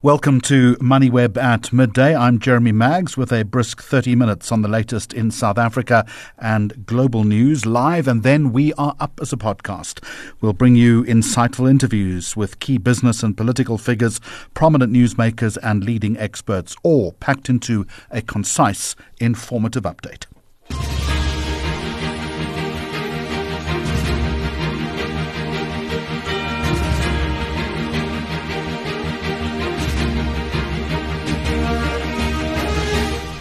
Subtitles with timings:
[0.00, 2.14] Welcome to MoneyWeb at midday.
[2.14, 6.06] I'm Jeremy Maggs with a brisk 30 minutes on the latest in South Africa
[6.38, 10.00] and global news live, and then we are up as a podcast.
[10.40, 14.20] We'll bring you insightful interviews with key business and political figures,
[14.54, 20.26] prominent newsmakers, and leading experts, all packed into a concise, informative update.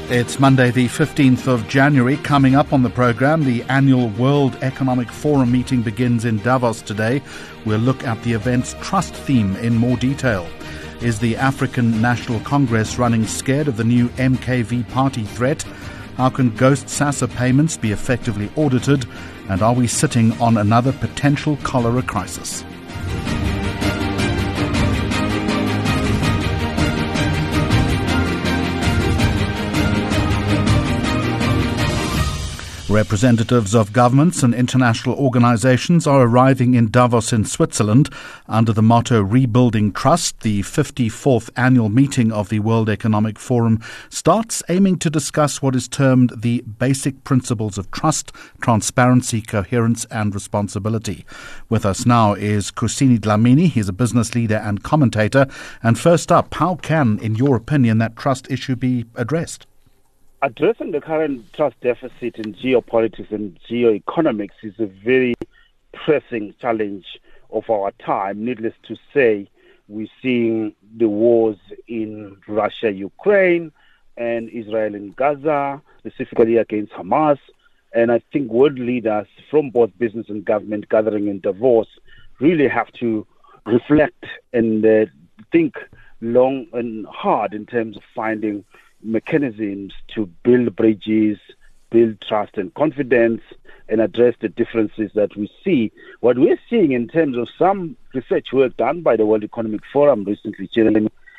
[0.10, 2.16] It's Monday, the 15th of January.
[2.16, 7.22] Coming up on the program, the annual World Economic Forum meeting begins in Davos today.
[7.66, 10.48] We'll look at the event's trust theme in more detail.
[11.02, 15.64] Is the African National Congress running scared of the new MKV party threat?
[16.16, 19.06] How can Ghost SASSA payments be effectively audited?
[19.50, 22.64] And are we sitting on another potential cholera crisis?
[32.90, 38.10] Representatives of governments and international organizations are arriving in Davos in Switzerland
[38.48, 40.40] under the motto Rebuilding Trust.
[40.40, 45.90] The 54th annual meeting of the World Economic Forum starts aiming to discuss what is
[45.90, 51.26] termed the basic principles of trust, transparency, coherence, and responsibility.
[51.68, 53.68] With us now is Kusini Dlamini.
[53.68, 55.48] He's a business leader and commentator.
[55.84, 59.68] And first up, how can, in your opinion, that trust issue be addressed?
[60.42, 65.34] Addressing the current trust deficit in geopolitics and geoeconomics is a very
[65.94, 67.20] pressing challenge
[67.52, 68.46] of our time.
[68.46, 69.50] Needless to say,
[69.88, 71.58] we're seeing the wars
[71.88, 73.72] in Russia, Ukraine,
[74.18, 77.40] and Israel and Gaza, specifically against Hamas.
[77.94, 81.88] And I think world leaders from both business and government gathering in Davos
[82.40, 83.26] really have to
[83.66, 85.06] reflect and uh,
[85.52, 85.76] think
[86.22, 88.66] long and hard in terms of finding
[89.02, 91.38] mechanisms to build bridges,
[91.90, 93.42] build trust and confidence,
[93.90, 95.92] and address the differences that we see.
[96.20, 100.24] What we're seeing in terms of some research work done by the World Economic Forum
[100.26, 100.70] recently,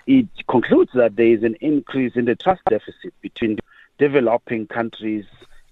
[0.07, 3.59] it concludes that there is an increase in the trust deficit between
[3.99, 5.27] developing countries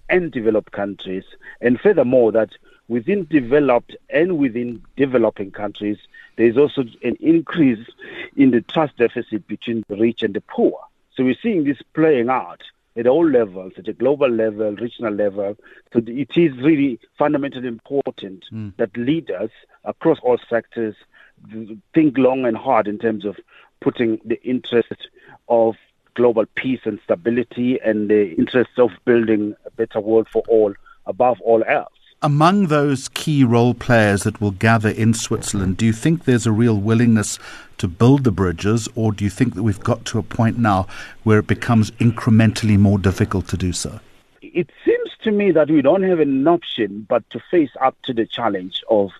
[0.09, 1.23] and developed countries,
[1.59, 2.51] and furthermore, that
[2.87, 5.97] within developed and within developing countries,
[6.37, 7.85] there is also an increase
[8.35, 10.79] in the trust deficit between the rich and the poor.
[11.17, 12.61] So we're seeing this playing out
[12.95, 15.57] at all levels, at a global level, regional level.
[15.91, 18.75] So it is really fundamentally important mm.
[18.77, 19.49] that leaders
[19.83, 20.95] across all sectors
[21.93, 23.37] think long and hard in terms of
[23.81, 25.09] putting the interest
[25.49, 25.75] of
[26.13, 30.73] global peace and stability and the interest of building a better world for all
[31.05, 31.93] above all else.
[32.23, 36.51] Among those key role players that will gather in Switzerland, do you think there's a
[36.51, 37.37] real willingness
[37.77, 40.87] to build the bridges, or do you think that we've got to a point now
[41.21, 43.99] where it becomes incrementally more difficult to do so?
[44.41, 48.13] It seems to me that we don't have an option but to face up to
[48.13, 49.11] the challenge of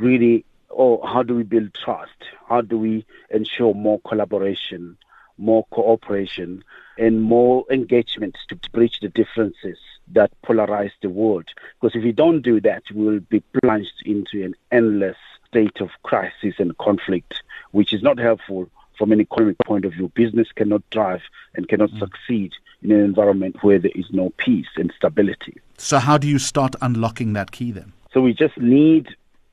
[0.00, 0.44] really,
[0.76, 2.10] oh, how do we build trust?
[2.48, 4.96] How do we ensure more collaboration,
[5.38, 6.64] more cooperation,
[6.98, 9.78] and more engagement to bridge the differences
[10.12, 11.48] that polarize the world.
[11.80, 15.16] Because if we don't do that, we will be plunged into an endless
[15.46, 17.34] state of crisis and conflict,
[17.72, 20.10] which is not helpful from an economic point of view.
[20.14, 21.22] Business cannot thrive
[21.54, 21.98] and cannot mm.
[21.98, 25.56] succeed in an environment where there is no peace and stability.
[25.78, 27.92] So, how do you start unlocking that key then?
[28.12, 29.08] So, we just need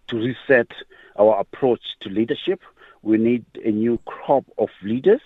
[0.09, 0.71] to reset
[1.17, 2.61] our approach to leadership.
[3.01, 5.21] We need a new crop of leaders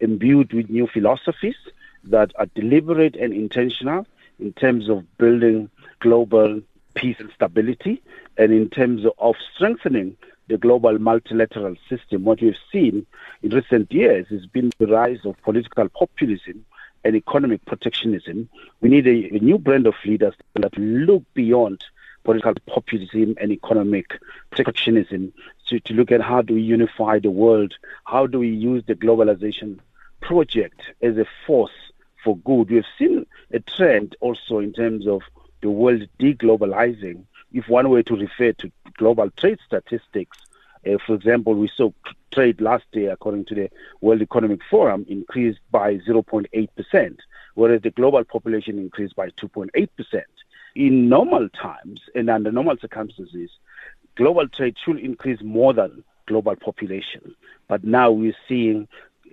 [0.00, 1.56] imbued with new philosophies
[2.04, 4.06] that are deliberate and intentional
[4.38, 6.60] in terms of building global
[6.94, 8.02] peace and stability,
[8.36, 10.16] and in terms of strengthening
[10.48, 12.24] the global multilateral system.
[12.24, 13.06] What we've seen
[13.42, 16.64] in recent years has been the rise of political populism
[17.04, 18.48] and economic protectionism.
[18.80, 21.84] We need a, a new brand of leaders that look beyond
[22.24, 24.18] political populism and economic
[24.50, 25.32] protectionism
[25.68, 27.74] to, to look at how do we unify the world,
[28.04, 29.78] how do we use the globalization
[30.20, 31.70] project as a force
[32.28, 32.70] for good.
[32.70, 35.22] We've seen a trend also in terms of
[35.62, 37.24] the world deglobalizing.
[37.54, 40.36] If one were to refer to global trade statistics,
[40.86, 41.90] uh, for example, we saw
[42.30, 43.70] trade last year, according to the
[44.02, 47.16] World Economic Forum, increased by 0.8%,
[47.54, 50.22] whereas the global population increased by 2.8%.
[50.74, 53.50] In normal times and under normal circumstances,
[54.16, 57.34] global trade should increase more than global population.
[57.68, 58.86] But now we're seeing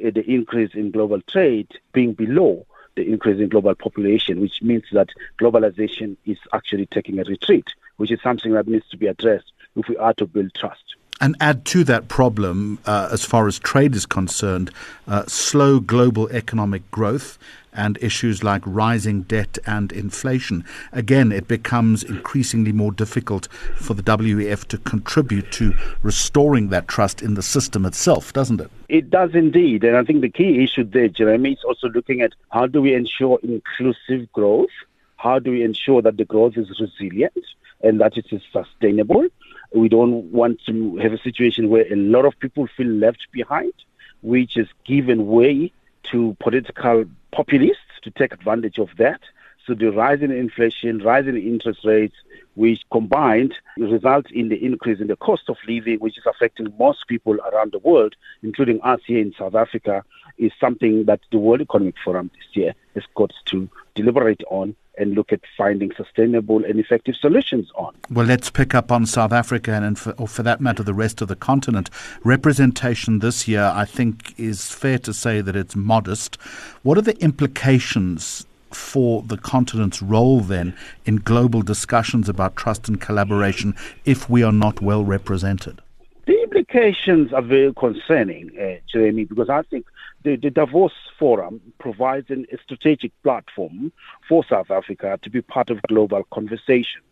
[0.03, 2.65] uh, the increase in global trade being below
[2.95, 5.09] the increase in global population, which means that
[5.39, 9.87] globalization is actually taking a retreat, which is something that needs to be addressed if
[9.87, 10.95] we are to build trust.
[11.21, 14.71] And add to that problem, uh, as far as trade is concerned,
[15.07, 17.37] uh, slow global economic growth
[17.75, 20.63] and issues like rising debt and inflation.
[20.91, 27.21] Again, it becomes increasingly more difficult for the WEF to contribute to restoring that trust
[27.21, 28.71] in the system itself, doesn't it?
[28.89, 29.83] It does indeed.
[29.83, 32.93] And I think the key issue there, Jeremy, is also looking at how do we
[32.93, 34.69] ensure inclusive growth?
[35.17, 37.45] How do we ensure that the growth is resilient
[37.81, 39.27] and that it is sustainable?
[39.73, 43.73] We don't want to have a situation where a lot of people feel left behind,
[44.21, 45.71] which has given way
[46.11, 49.21] to political populists to take advantage of that.
[49.65, 52.15] So the rise in inflation, rise in interest rates,
[52.53, 57.07] which combined result in the increase in the cost of living, which is affecting most
[57.07, 60.03] people around the world, including us here in South Africa,
[60.37, 65.13] is something that the World Economic Forum this year has got to deliberate on and
[65.13, 67.93] look at finding sustainable and effective solutions on.
[68.09, 71.21] Well, let's pick up on South Africa and, for, or for that matter, the rest
[71.21, 71.89] of the continent.
[72.23, 76.35] Representation this year, I think, is fair to say that it's modest.
[76.83, 80.75] What are the implications for the continent's role then
[81.05, 83.75] in global discussions about trust and collaboration
[84.05, 85.81] if we are not well represented?
[86.25, 89.85] The implications are very concerning, uh, Jeremy, because I think
[90.23, 93.91] the, the Davos Forum provides an, a strategic platform
[94.27, 97.03] for South Africa to be part of global conversations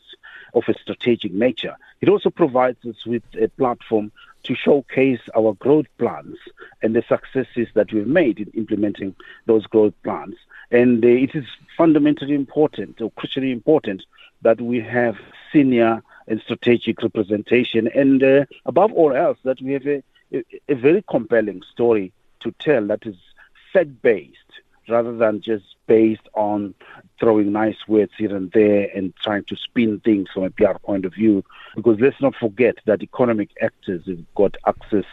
[0.55, 1.75] of a strategic nature.
[2.01, 4.11] It also provides us with a platform
[4.44, 6.38] to showcase our growth plans
[6.81, 10.36] and the successes that we've made in implementing those growth plans.
[10.72, 11.45] And uh, it is
[11.78, 14.04] fundamentally important or crucially important
[14.42, 15.18] that we have
[15.51, 20.04] senior and strategic representation, and uh, above all else, that we have a,
[20.34, 23.16] a, a very compelling story to tell that is
[23.72, 24.38] fact based
[24.89, 26.74] rather than just based on
[27.19, 31.06] throwing nice words here and there and trying to spin things from a PR point
[31.06, 31.44] of view.
[31.75, 35.06] Because let's not forget that economic actors have got access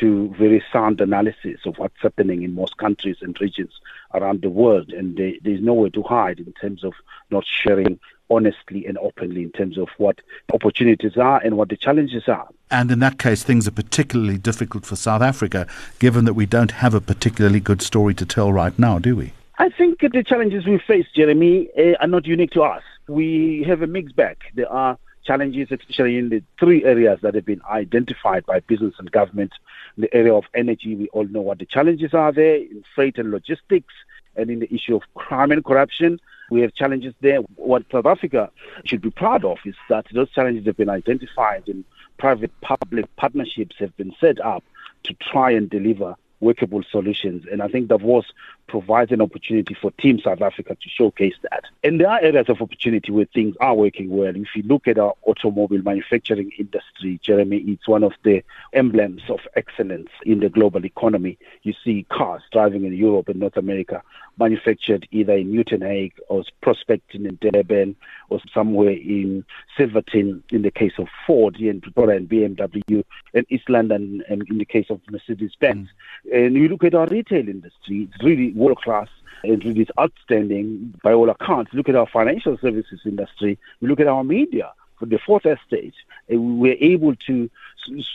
[0.00, 3.72] to very sound analysis of what's happening in most countries and regions
[4.14, 6.92] around the world, and they, there's nowhere to hide in terms of
[7.30, 7.98] not sharing
[8.30, 10.20] honestly and openly in terms of what
[10.52, 12.48] opportunities are and what the challenges are.
[12.70, 15.66] And in that case, things are particularly difficult for South Africa,
[15.98, 19.32] given that we don't have a particularly good story to tell right now, do we?
[19.58, 22.82] I think the challenges we face, Jeremy, uh, are not unique to us.
[23.08, 24.36] We have a mixed bag.
[24.54, 29.10] There are challenges, especially in the three areas that have been identified by business and
[29.10, 29.52] government.
[29.96, 33.18] In the area of energy, we all know what the challenges are there, in freight
[33.18, 33.94] and logistics,
[34.36, 36.20] and in the issue of crime and corruption.
[36.50, 37.38] We have challenges there.
[37.56, 38.50] What South Africa
[38.84, 41.84] should be proud of is that those challenges have been identified and
[42.18, 44.64] private public partnerships have been set up
[45.04, 47.44] to try and deliver workable solutions.
[47.50, 48.26] And I think Davos
[48.66, 51.64] provides an opportunity for Team South Africa to showcase that.
[51.84, 54.34] And there are areas of opportunity where things are working well.
[54.34, 58.42] If you look at our automobile manufacturing industry, Jeremy, it's one of the
[58.72, 61.38] emblems of excellence in the global economy.
[61.62, 64.02] You see cars driving in Europe and North America
[64.38, 67.96] manufactured either in Uitenhage or Prospecton in Durban
[68.28, 69.44] or somewhere in
[69.76, 73.04] Silverton in the case of Ford here in Pretoria and BMW
[73.34, 75.88] and East London and in the case of Mercedes-Benz.
[76.26, 76.46] Mm.
[76.46, 79.08] And you look at our retail industry, it's really world class
[79.44, 81.72] and really is outstanding by all accounts.
[81.72, 83.58] Look at our financial services industry.
[83.80, 84.72] We look at our media.
[84.98, 85.94] For the fourth estate,
[86.28, 87.50] we're able to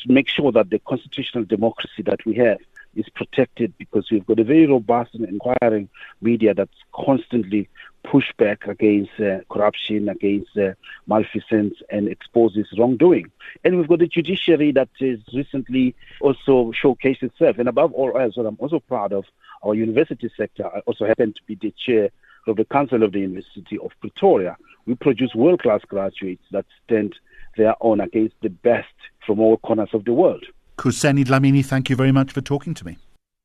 [0.08, 2.58] make sure that the constitutional democracy that we have
[2.96, 5.88] is protected because we've got a very robust and inquiring
[6.22, 7.70] media that's constantly
[8.04, 10.74] push back against uh, corruption, against uh,
[11.08, 13.32] malfeasance, and exposes wrongdoing.
[13.64, 17.60] And we've got the judiciary that has recently also showcased itself.
[17.60, 19.26] And above all else, what I'm also proud of,
[19.64, 22.10] our university sector, I also happen to be the chair
[22.48, 24.58] of the Council of the University of Pretoria.
[24.86, 27.16] We produce world-class graduates that stand
[27.58, 28.88] their own against the best
[29.26, 30.44] from all corners of the world.
[30.78, 32.98] Khuseni Dlamini, thank you very much for talking to me.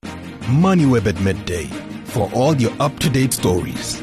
[0.04, 1.64] MoneyWeb at midday
[2.04, 4.00] for all your up-to-date stories.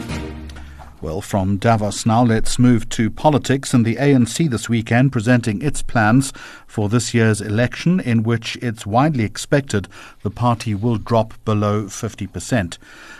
[1.03, 5.81] Well, from Davos now, let's move to politics and the ANC this weekend presenting its
[5.81, 6.31] plans
[6.65, 9.89] for this year's election, in which it's widely expected
[10.21, 12.77] the party will drop below 50%.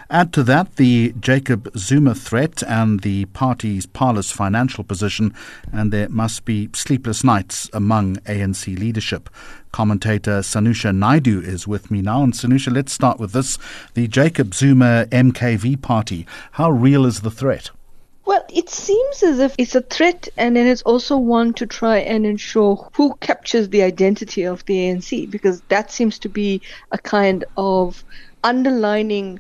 [0.10, 5.34] Add to that the Jacob Zuma threat and the party's parlous financial position,
[5.74, 9.30] and there must be sleepless nights among ANC leadership.
[9.74, 12.24] Commentator Sanusha Naidu is with me now.
[12.24, 13.58] And Sanusha, let's start with this.
[13.96, 17.72] The Jacob Zuma MKV party, how real is the threat?
[18.26, 21.98] Well, it seems as if it's a threat and then it's also one to try
[21.98, 26.62] and ensure who captures the identity of the ANC because that seems to be
[26.92, 28.04] a kind of
[28.44, 29.40] underlining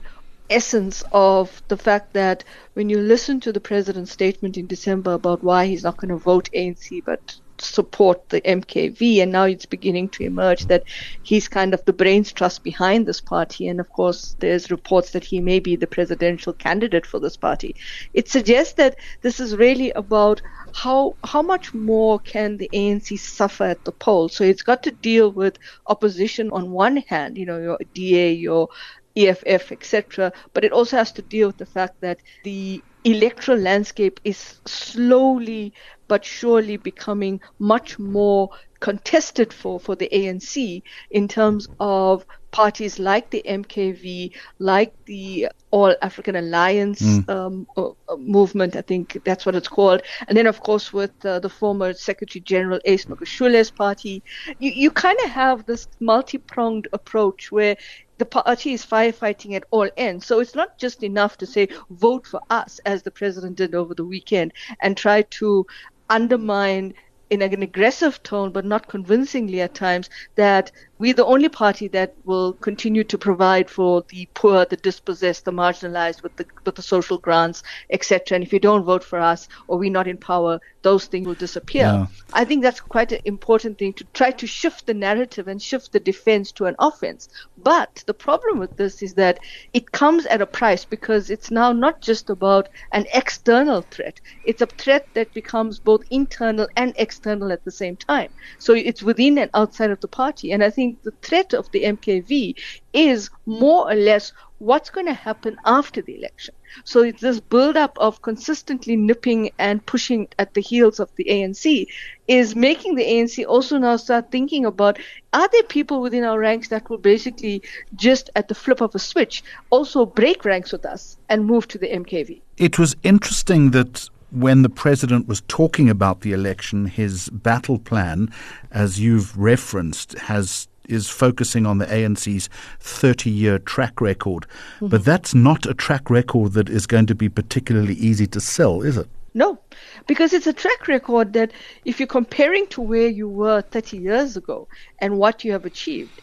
[0.49, 5.43] essence of the fact that when you listen to the president's statement in December about
[5.43, 10.09] why he's not going to vote ANC but support the MKV, and now it's beginning
[10.09, 10.83] to emerge that
[11.21, 13.67] he's kind of the brains trust behind this party.
[13.67, 17.75] And of course, there's reports that he may be the presidential candidate for this party.
[18.13, 20.41] It suggests that this is really about
[20.73, 24.35] how how much more can the ANC suffer at the polls.
[24.35, 28.69] So it's got to deal with opposition on one hand, you know, your DA, your
[29.15, 30.33] EFF, etc.
[30.53, 35.73] But it also has to deal with the fact that the electoral landscape is slowly
[36.07, 43.29] but surely becoming much more contested for, for the ANC in terms of parties like
[43.29, 47.29] the MKV, like the All African Alliance mm.
[47.29, 50.01] um, uh, uh, movement, I think that's what it's called.
[50.27, 54.21] And then, of course, with uh, the former Secretary General Ace Magashule's party,
[54.59, 57.75] you, you kind of have this multi pronged approach where
[58.23, 60.25] the party is uh, firefighting at all ends.
[60.25, 63.93] So it's not just enough to say, vote for us, as the president did over
[63.93, 65.65] the weekend, and try to
[66.09, 66.93] undermine
[67.29, 70.71] in an aggressive tone, but not convincingly at times, that
[71.03, 75.51] we're the only party that will continue to provide for the poor, the dispossessed, the
[75.51, 78.35] marginalized with the with the social grants, etc.
[78.37, 81.33] And if you don't vote for us or we're not in power, those things will
[81.33, 81.81] disappear.
[81.81, 82.05] Yeah.
[82.31, 85.91] I think that's quite an important thing to try to shift the narrative and shift
[85.91, 87.27] the defense to an offense.
[87.57, 89.39] But the problem with this is that
[89.73, 94.21] it comes at a price because it's now not just about an external threat.
[94.45, 98.29] It's a threat that becomes both internal and external at the same time.
[98.57, 100.53] So it's within and outside of the party.
[100.53, 102.55] And I think the threat of the MKV
[102.93, 106.53] is more or less what's going to happen after the election.
[106.85, 111.85] So it's this build-up of consistently nipping and pushing at the heels of the ANC
[112.27, 114.97] is making the ANC also now start thinking about
[115.33, 117.61] are there people within our ranks that will basically
[117.95, 121.77] just at the flip of a switch also break ranks with us and move to
[121.77, 122.41] the MKV.
[122.57, 128.33] It was interesting that when the president was talking about the election, his battle plan,
[128.71, 132.49] as you've referenced, has is focusing on the ANC's
[132.79, 134.45] 30 year track record.
[134.75, 134.87] Mm-hmm.
[134.87, 138.81] But that's not a track record that is going to be particularly easy to sell,
[138.81, 139.07] is it?
[139.33, 139.59] No,
[140.05, 141.51] because it's a track record that
[141.85, 144.67] if you're comparing to where you were 30 years ago
[144.99, 146.21] and what you have achieved,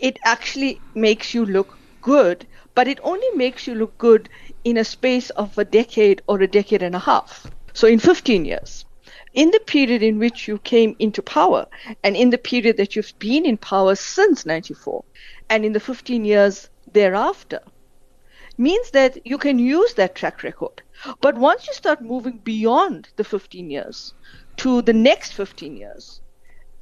[0.00, 4.28] it actually makes you look good, but it only makes you look good
[4.64, 7.46] in a space of a decade or a decade and a half.
[7.74, 8.84] So in 15 years
[9.32, 11.66] in the period in which you came into power
[12.02, 15.04] and in the period that you've been in power since 94
[15.50, 17.60] and in the 15 years thereafter
[18.56, 20.82] means that you can use that track record.
[21.20, 24.14] But once you start moving beyond the 15 years
[24.56, 26.20] to the next 15 years,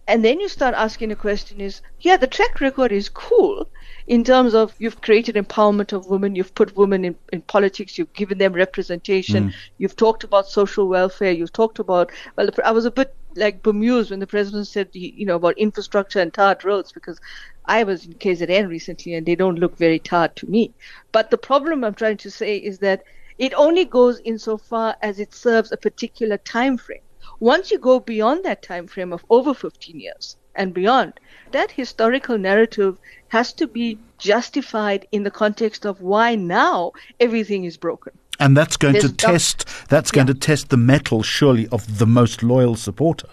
[0.09, 3.69] and then you start asking the question is, yeah, the track record is cool
[4.07, 8.13] in terms of you've created empowerment of women, you've put women in, in politics, you've
[8.13, 9.55] given them representation, mm.
[9.79, 14.11] you've talked about social welfare, you've talked about, well, I was a bit like bemused
[14.11, 17.21] when the president said, you know, about infrastructure and tarred roads because
[17.67, 20.73] I was in KZN recently and they don't look very tarred to me.
[21.13, 23.03] But the problem I'm trying to say is that
[23.39, 27.03] it only goes insofar as it serves a particular time frame.
[27.41, 31.13] Once you go beyond that time frame of over 15 years and beyond,
[31.53, 32.99] that historical narrative
[33.29, 38.13] has to be justified in the context of why now everything is broken.
[38.39, 40.35] And that's going There's to test that's going yeah.
[40.35, 43.29] to test the mettle surely of the most loyal supporter.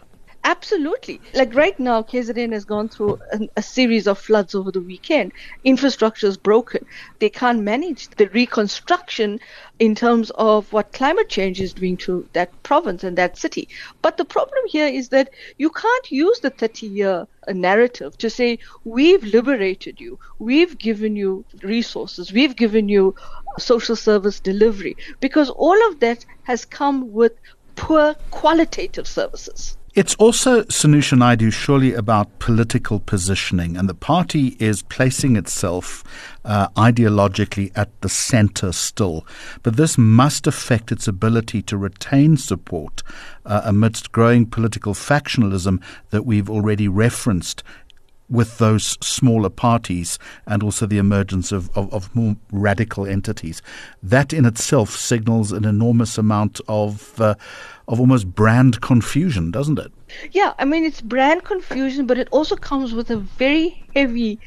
[0.45, 1.21] Absolutely.
[1.33, 5.31] Like right now, KZN has gone through a, a, series of floods over the weekend.
[5.63, 6.85] Infrastructure is broken.
[7.19, 9.39] They can't manage the reconstruction
[9.79, 13.69] in terms of what climate change is doing to that province and that city.
[14.01, 18.59] But the problem here is that you can't use the 30 year narrative to say,
[18.83, 23.15] we've liberated you, we've given you resources, we've given you
[23.59, 27.31] social service delivery, because all of that has come with
[27.75, 29.77] poor qualitative services.
[29.95, 36.03] It's also, Sanusha Naidu, surely about political positioning, and the party is placing itself
[36.43, 39.23] uh, ideologically at the center still.
[39.61, 43.03] But this must affect its ability to retain support
[43.45, 47.61] uh, amidst growing political factionalism that we've already referenced
[48.33, 53.61] with those smaller parties and also the emergence of, of, of, more radical entities.
[54.01, 57.35] That in itself signals an enormous amount of uh,
[57.87, 59.91] of almost brand confusion, doesn't it?
[60.31, 64.39] Yeah, I mean it's brand confusion, but it also comes with a very heavy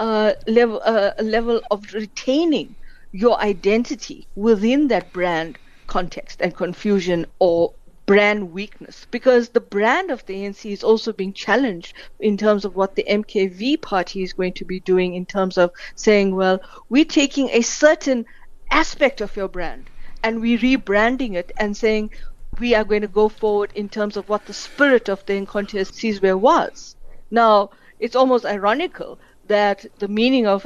[0.00, 2.74] uh, level uh, level of retaining
[3.12, 5.56] your identity within that brand
[5.86, 7.72] context and confusion or
[8.10, 12.74] brand weakness because the brand of the ANC is also being challenged in terms of
[12.74, 17.04] what the MKV party is going to be doing in terms of saying, well, we're
[17.04, 18.26] taking a certain
[18.72, 19.88] aspect of your brand
[20.24, 22.10] and we're rebranding it and saying
[22.58, 25.78] we are going to go forward in terms of what the spirit of the Umkhonto
[25.78, 26.96] weSizwe was.
[27.30, 30.64] Now, it's almost ironical that the meaning of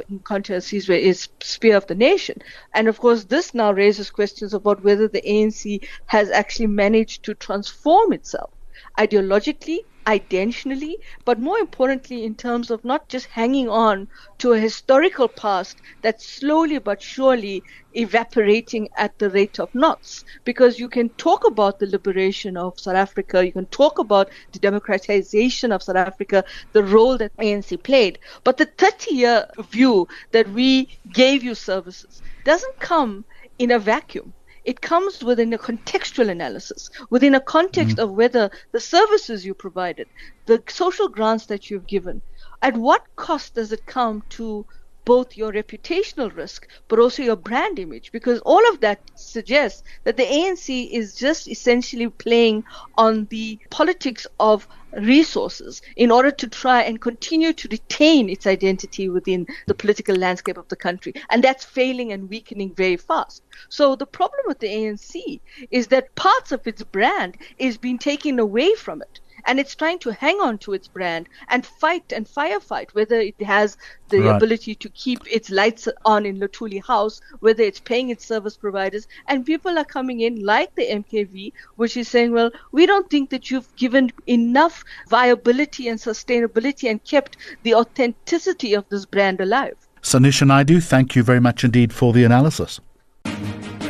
[0.61, 2.41] Sizwe is spear of the nation.
[2.71, 7.33] And of course, this now raises questions about whether the ANC has actually managed to
[7.33, 8.51] transform itself
[8.99, 14.07] ideologically identially, but more importantly, in terms of not just hanging on
[14.39, 20.23] to a historical past that's slowly but surely evaporating at the rate of knots.
[20.43, 24.59] Because you can talk about the liberation of South Africa, you can talk about the
[24.59, 26.43] democratization of South Africa,
[26.73, 32.21] the role that ANC played, but the 30 year view that we gave you services
[32.43, 33.25] doesn't come
[33.57, 34.33] in a vacuum
[34.65, 38.03] it comes within a contextual analysis, within a context mm.
[38.03, 40.07] of whether the services you provided,
[40.45, 42.21] the social grants that you've given,
[42.61, 44.65] at what cost does it come to
[45.05, 50.17] both your reputational risk but also your brand image because all of that suggests that
[50.17, 52.63] the ANC is just essentially playing
[52.97, 59.09] on the politics of resources in order to try and continue to retain its identity
[59.09, 61.13] within the political landscape of the country.
[61.29, 63.43] And that's failing and weakening very fast.
[63.69, 65.39] So the problem with the ANC
[65.71, 69.99] is that parts of its brand is being taken away from it and it's trying
[69.99, 73.77] to hang on to its brand and fight and firefight whether it has
[74.09, 74.35] the right.
[74.35, 79.07] ability to keep its lights on in Luthuli House, whether it's paying its service providers,
[79.27, 83.29] and people are coming in like the MKV, which is saying, well, we don't think
[83.31, 89.75] that you've given enough viability and sustainability and kept the authenticity of this brand alive.
[90.01, 92.79] Sanusha Naidu, thank you very much indeed for the analysis.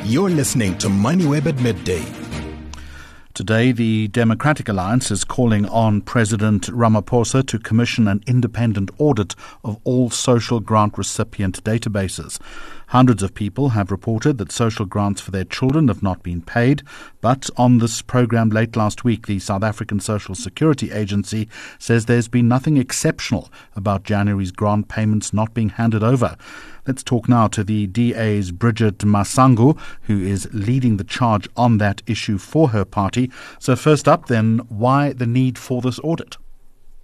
[0.03, 2.24] You're listening to MoneyWeb at midday.
[3.35, 9.77] Today, the Democratic Alliance is calling on President Ramaphosa to commission an independent audit of
[9.83, 12.39] all social grant recipient databases.
[12.87, 16.83] Hundreds of people have reported that social grants for their children have not been paid.
[17.21, 21.47] But on this program late last week, the South African Social Security Agency
[21.79, 26.37] says there's been nothing exceptional about January's grant payments not being handed over.
[26.87, 32.03] Let's talk now to the DA's Bridget Masango, who is leading the charge on that
[32.05, 33.31] issue for her party.
[33.59, 36.37] So, first up, then, why the need for this audit?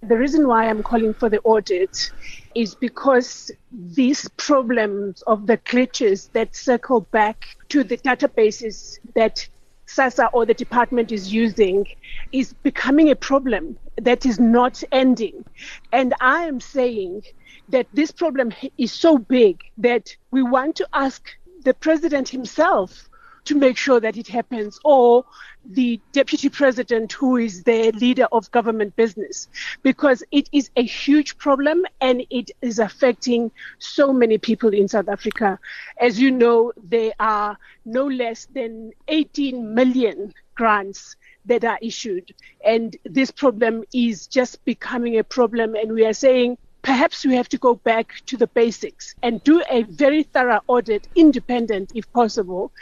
[0.02, 2.10] The reason why I'm calling for the audit
[2.56, 9.48] is because these problems of the glitches that circle back to the databases that
[9.86, 11.86] SASSA or the department is using
[12.32, 15.44] is becoming a problem that is not ending.
[15.92, 17.22] And I am saying
[17.68, 21.28] that this problem is so big that we want to ask
[21.64, 23.08] the president himself
[23.44, 25.24] to make sure that it happens, or
[25.64, 29.48] the deputy president who is the leader of government business,
[29.82, 35.08] because it is a huge problem and it is affecting so many people in South
[35.08, 35.58] Africa.
[36.00, 42.96] As you know, there are no less than 18 million grants that are issued, and
[43.04, 47.58] this problem is just becoming a problem, and we are saying perhaps we have to
[47.58, 52.72] go back to the basics and do a very thorough audit, independent if possible,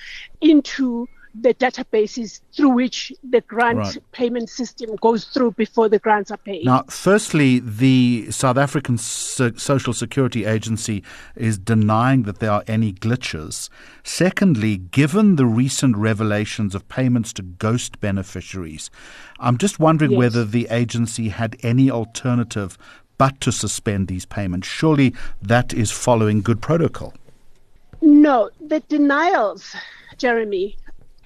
[0.41, 3.99] into the databases through which the grant right.
[4.13, 6.65] payment system goes through before the grants are paid.
[6.65, 11.05] Now, firstly, the South African so- Social Security Agency
[11.37, 13.69] is denying that there are any glitches.
[14.03, 18.91] Secondly, given the recent revelations of payments to ghost beneficiaries,
[19.39, 20.19] I'm just wondering yes.
[20.19, 22.77] whether the agency had any alternative
[23.21, 24.67] but to suspend these payments.
[24.67, 27.13] Surely that is following good protocol.
[28.01, 29.77] No, the denials,
[30.17, 30.79] Jeremy,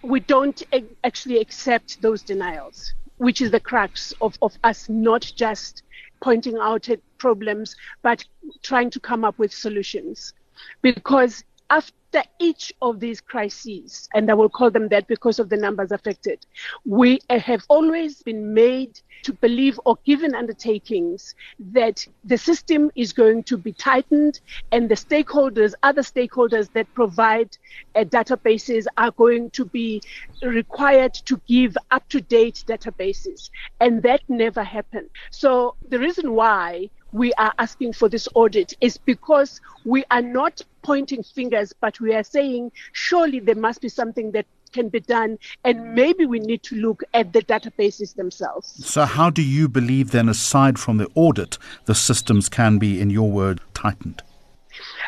[0.02, 0.60] we don't
[1.04, 5.84] actually accept those denials, which is the crux of, of us not just
[6.20, 8.24] pointing out problems, but
[8.62, 10.34] trying to come up with solutions.
[10.82, 15.56] Because after each of these crises, and I will call them that because of the
[15.56, 16.44] numbers affected,
[16.84, 23.42] we have always been made to believe or given undertakings that the system is going
[23.44, 24.40] to be tightened
[24.72, 27.56] and the stakeholders, other stakeholders that provide
[27.94, 30.00] uh, databases are going to be
[30.42, 33.50] required to give up to date databases.
[33.80, 35.08] And that never happened.
[35.30, 40.60] So the reason why we are asking for this audit is because we are not
[40.84, 45.38] pointing fingers, but we are saying surely there must be something that can be done,
[45.64, 48.84] and maybe we need to look at the databases themselves.
[48.84, 53.08] So, how do you believe then, aside from the audit, the systems can be, in
[53.08, 54.22] your word, tightened?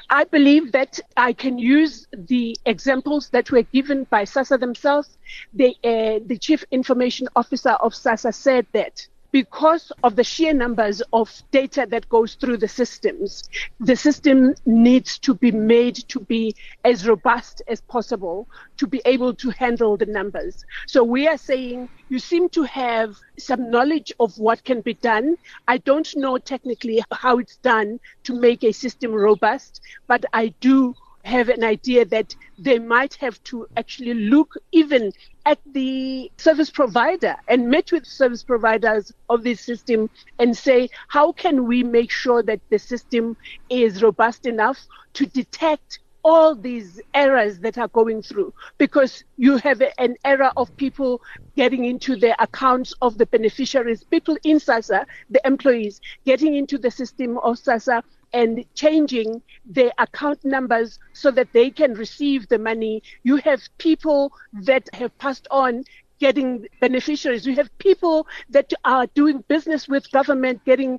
[0.09, 5.19] I believe that I can use the examples that were given by SASSA themselves.
[5.53, 11.03] The, uh, the chief information officer of SASSA said that because of the sheer numbers
[11.13, 13.43] of data that goes through the systems,
[13.81, 19.35] the system needs to be made to be as robust as possible to be able
[19.35, 20.65] to handle the numbers.
[20.87, 25.37] So we are saying you seem to have some knowledge of what can be done.
[25.69, 30.95] I don't know technically how it's done to make a system robust, but I do
[31.25, 35.13] have an idea that they might have to actually look even
[35.47, 41.33] at the service provider and met with service providers of this system and say, how
[41.33, 43.37] can we make sure that the system
[43.71, 48.53] is robust enough to detect all these errors that are going through?
[48.77, 51.23] Because you have an error of people
[51.57, 56.91] getting into the accounts of the beneficiaries, people in SASSA, the employees, getting into the
[56.91, 63.03] system of SASSA and changing their account numbers so that they can receive the money.
[63.23, 65.85] You have people that have passed on
[66.19, 67.47] getting beneficiaries.
[67.47, 70.99] You have people that are doing business with government getting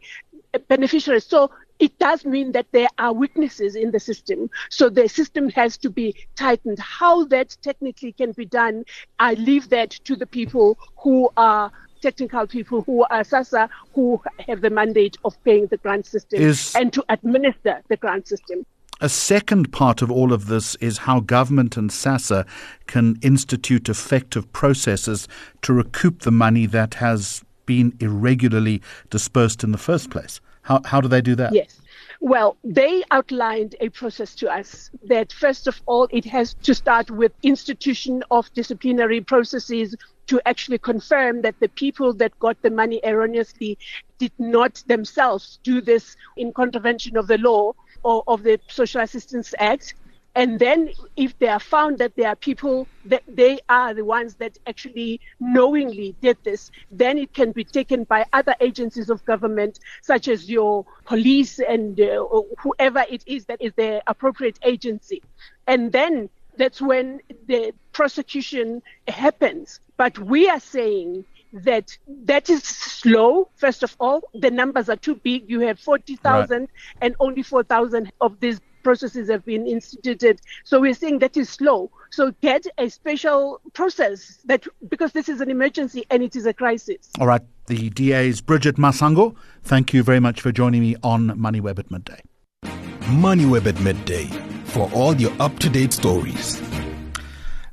[0.68, 1.26] beneficiaries.
[1.26, 4.50] So it does mean that there are weaknesses in the system.
[4.70, 6.80] So the system has to be tightened.
[6.80, 8.86] How that technically can be done,
[9.20, 14.62] I leave that to the people who are technical people who are SASSA who have
[14.62, 18.66] the mandate of paying the grant system is and to administer the grant system.
[19.00, 22.48] A second part of all of this is how government and SASSA
[22.88, 25.28] can institute effective processes
[25.62, 28.82] to recoup the money that has been irregularly
[29.12, 30.42] dispersed in the first place.
[30.64, 31.54] How, how do they do that?
[31.54, 31.80] Yes.
[32.20, 37.12] Well, they outlined a process to us that, first of all, it has to start
[37.12, 39.96] with institution of disciplinary processes
[40.28, 43.78] to actually confirm that the people that got the money erroneously
[44.18, 49.54] did not themselves do this in contravention of the law or of the Social Assistance
[49.60, 49.96] Act.
[50.36, 54.36] And then, if they are found that there are people that they are the ones
[54.36, 59.80] that actually knowingly did this, then it can be taken by other agencies of government,
[60.04, 62.24] such as your police and uh,
[62.60, 65.24] whoever it is that is the appropriate agency.
[65.66, 69.80] And then that's when the prosecution happens.
[69.98, 73.50] But we are saying that that is slow.
[73.56, 75.50] First of all, the numbers are too big.
[75.50, 76.70] You have 40,000 right.
[77.02, 80.40] and only 4,000 of these processes have been instituted.
[80.64, 81.90] So we're saying that is slow.
[82.12, 86.54] So get a special process that because this is an emergency and it is a
[86.54, 87.10] crisis.
[87.20, 87.42] All right.
[87.66, 92.22] The DA's Bridget Masango, thank you very much for joining me on MoneyWeb at midday.
[92.64, 94.26] MoneyWeb at midday
[94.66, 96.62] for all your up-to-date stories.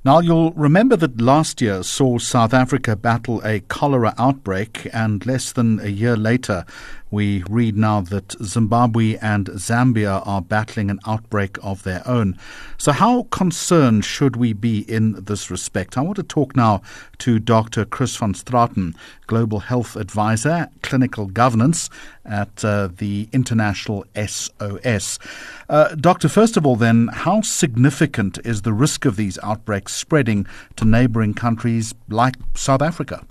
[0.07, 5.51] Now, you'll remember that last year saw South Africa battle a cholera outbreak, and less
[5.51, 6.67] than a year later,
[7.11, 12.37] we read now that Zimbabwe and Zambia are battling an outbreak of their own.
[12.77, 15.97] So, how concerned should we be in this respect?
[15.97, 16.83] I want to talk now
[17.19, 17.85] to Dr.
[17.85, 18.95] Chris van Straten,
[19.27, 21.89] Global Health Advisor, Clinical Governance
[22.25, 25.19] at uh, the International SOS.
[25.69, 30.47] Uh, doctor, first of all, then, how significant is the risk of these outbreaks spreading
[30.77, 33.25] to neighboring countries like South Africa?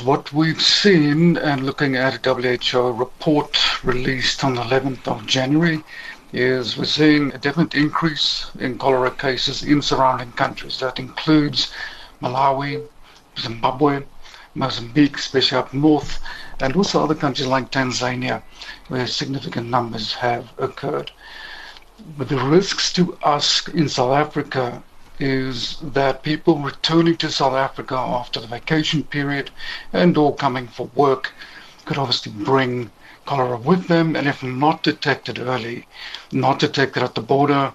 [0.00, 5.84] What we've seen, and looking at a WHO report released on the 11th of January,
[6.32, 10.80] is we're seeing a definite increase in cholera cases in surrounding countries.
[10.80, 11.70] That includes
[12.22, 12.82] Malawi,
[13.38, 14.04] Zimbabwe,
[14.54, 16.18] Mozambique, especially up north,
[16.58, 18.42] and also other countries like Tanzania,
[18.88, 21.12] where significant numbers have occurred.
[22.16, 24.82] But the risks to us in South Africa
[25.18, 29.50] is that people returning to South Africa after the vacation period
[29.92, 31.32] and or coming for work
[31.84, 32.90] could obviously bring
[33.26, 35.86] cholera with them and if not detected early,
[36.32, 37.72] not detected at the border,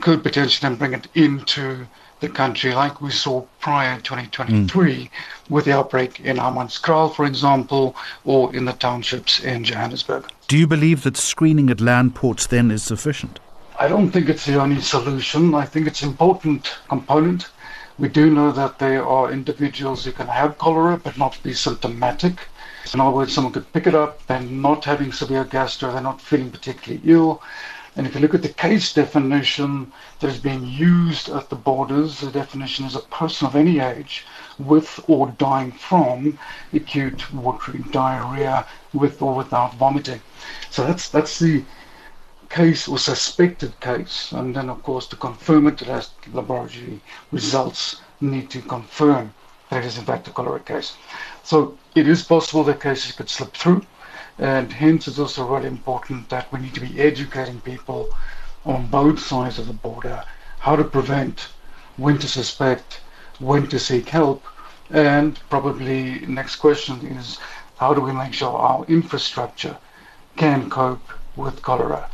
[0.00, 1.86] could potentially then bring it into
[2.20, 5.10] the country like we saw prior in 2023 mm.
[5.50, 10.26] with the outbreak in Hammanskraal, for example, or in the townships in Johannesburg.
[10.48, 13.40] Do you believe that screening at land ports then is sufficient?
[13.76, 15.52] I don't think it's the only solution.
[15.52, 17.50] I think it's an important component.
[17.98, 22.46] We do know that there are individuals who can have cholera but not be symptomatic.
[22.92, 26.20] In other words, someone could pick it up, they're not having severe gastro, they're not
[26.20, 27.42] feeling particularly ill.
[27.96, 32.20] And if you look at the case definition that is being used at the borders,
[32.20, 34.24] the definition is a person of any age
[34.58, 36.38] with or dying from
[36.72, 40.20] acute watery diarrhea with or without vomiting.
[40.70, 41.64] So that's that's the
[42.54, 45.82] case or suspected case, and then of course to confirm it,
[46.32, 47.00] laboratory
[47.32, 49.34] results need to confirm
[49.70, 50.96] that it is in fact a cholera case.
[51.42, 53.82] So it is possible that cases could slip through,
[54.38, 58.08] and hence it's also really important that we need to be educating people
[58.64, 60.22] on both sides of the border
[60.60, 61.48] how to prevent,
[61.96, 63.00] when to suspect,
[63.40, 64.44] when to seek help,
[64.90, 67.38] and probably next question is
[67.78, 69.76] how do we make sure our infrastructure
[70.36, 72.08] can cope with cholera?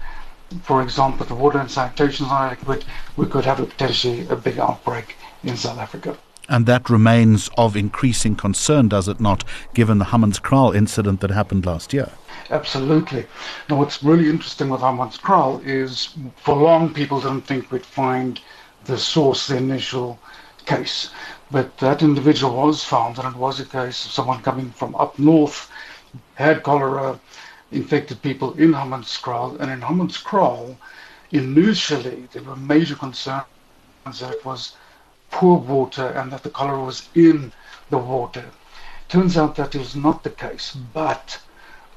[0.63, 2.85] For example, the water and sanitation is not adequate,
[3.17, 6.17] we could have a potentially a big outbreak in South Africa.
[6.49, 11.65] And that remains of increasing concern, does it not, given the Hammanskraal incident that happened
[11.65, 12.11] last year?
[12.51, 13.27] Absolutely.
[13.69, 18.41] Now, what's really interesting with Hammanskraal is for long people didn't think we'd find
[18.87, 20.19] the source, the initial
[20.67, 21.11] case.
[21.53, 25.19] But that individual was found, and it was a case of someone coming from up
[25.19, 25.71] north,
[26.35, 27.21] had cholera,
[27.73, 29.59] infected people in Hammanskraal.
[29.61, 30.77] And in Hammanskraal,
[31.31, 33.45] initially, there were major concerns
[34.19, 34.75] that was
[35.31, 37.53] poor water and that the cholera was in
[37.91, 38.45] the water.
[39.09, 41.39] Turns out that is not the case, but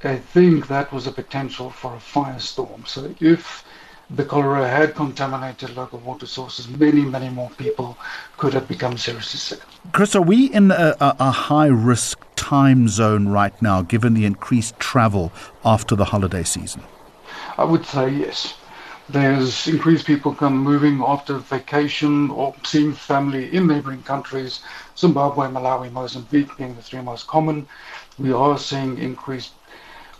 [0.03, 2.87] I think that was a potential for a firestorm.
[2.87, 3.63] So if
[4.09, 7.97] the cholera had contaminated local water sources, many, many more people
[8.37, 9.61] could have become seriously sick.
[9.91, 12.19] Chris, are we in a, a high risk
[12.53, 15.31] time zone right now, given the increased travel
[15.65, 16.83] after the holiday season?
[17.57, 18.53] I would say yes.
[19.09, 24.61] There's increased people come moving after vacation or seeing family in neighboring countries,
[24.95, 27.65] Zimbabwe, Malawi, Mozambique being the three most common.
[28.19, 29.53] We are seeing increased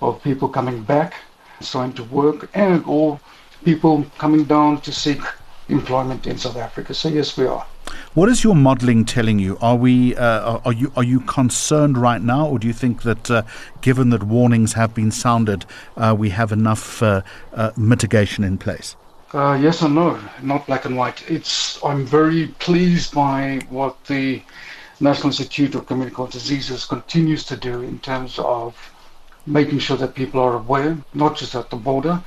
[0.01, 1.13] of people coming back,
[1.61, 3.19] starting to work, and or
[3.63, 5.21] people coming down to seek
[5.69, 6.95] employment in South Africa.
[6.95, 7.65] So yes, we are.
[8.13, 9.57] What is your modelling telling you?
[9.61, 13.31] Are we uh, are you are you concerned right now, or do you think that,
[13.31, 13.43] uh,
[13.81, 15.65] given that warnings have been sounded,
[15.97, 17.21] uh, we have enough uh,
[17.53, 18.95] uh, mitigation in place?
[19.33, 21.23] Uh, yes and no, not black and white.
[21.27, 24.43] It's I'm very pleased by what the
[24.99, 28.75] National Institute of Communicable Diseases continues to do in terms of
[29.47, 32.21] making sure that people are aware, not just at the border,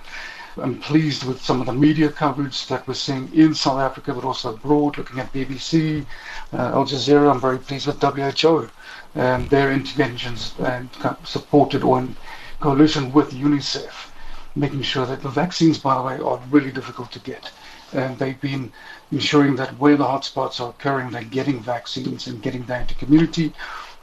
[0.58, 4.24] I'm pleased with some of the media coverage that we're seeing in South Africa, but
[4.24, 6.06] also abroad, looking at BBC,
[6.54, 7.30] uh, Al Jazeera.
[7.30, 8.70] I'm very pleased with WHO
[9.14, 10.88] and their interventions and
[11.24, 12.16] supported or in
[12.60, 14.10] coalition with UNICEF,
[14.54, 17.52] making sure that the vaccines, by the way, are really difficult to get.
[17.92, 18.72] And they've been
[19.12, 23.52] ensuring that where the hotspots are occurring, they're getting vaccines and getting that into community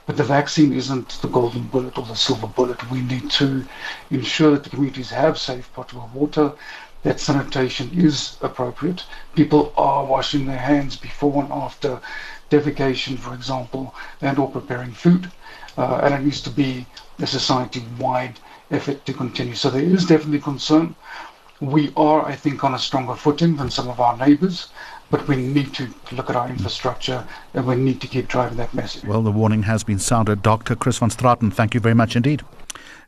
[0.06, 2.92] but the vaccine isn't the golden bullet or the silver bullet.
[2.92, 3.66] We need to
[4.12, 6.54] ensure that the communities have safe potable water,
[7.04, 9.04] that sanitation is appropriate.
[9.36, 12.00] People are washing their hands before and after
[12.50, 15.32] defecation, for example, and or preparing food.
[15.78, 16.86] Uh, and it needs to be
[17.20, 18.40] a society-wide
[18.72, 19.56] effort to continue.
[19.56, 20.96] So there is definitely concern.
[21.60, 24.68] We are, I think, on a stronger footing than some of our neighbors
[25.14, 27.24] but we need to look at our infrastructure
[27.54, 29.04] and we need to keep driving that message.
[29.04, 30.42] Well, the warning has been sounded.
[30.42, 30.76] Dr.
[30.76, 32.42] Chris van Straten, thank you very much indeed.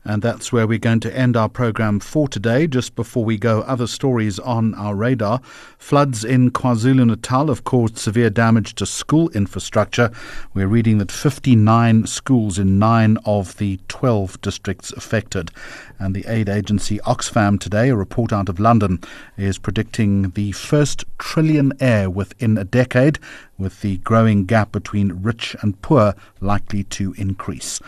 [0.05, 2.67] And that's where we're going to end our program for today.
[2.67, 5.41] Just before we go, other stories on our radar.
[5.79, 10.11] Floods in KwaZulu Natal have caused severe damage to school infrastructure.
[10.53, 15.49] We're reading that 59 schools in nine of the 12 districts affected.
[15.97, 18.99] And the aid agency Oxfam today, a report out of London,
[19.37, 23.17] is predicting the first trillionaire within a decade
[23.57, 27.79] with the growing gap between rich and poor likely to increase.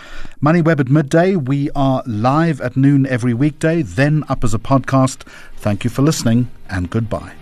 [0.41, 1.35] MoneyWeb at midday.
[1.35, 5.21] We are live at noon every weekday, then up as a podcast.
[5.57, 7.33] Thank you for listening and goodbye.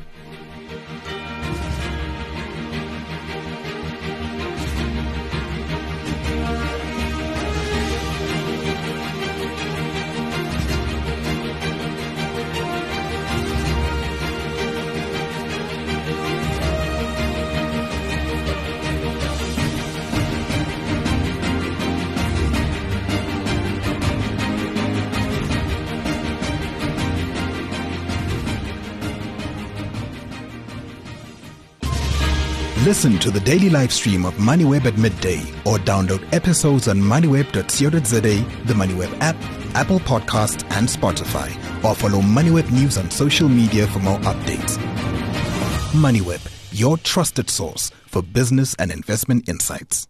[32.95, 38.19] Listen to the daily live stream of MoneyWeb at midday or download episodes on moneyweb.co.za,
[38.21, 39.35] the MoneyWeb app,
[39.75, 41.51] Apple Podcasts, and Spotify.
[41.83, 44.77] Or follow MoneyWeb News on social media for more updates.
[45.91, 46.39] MoneyWeb,
[46.71, 50.07] your trusted source for business and investment insights.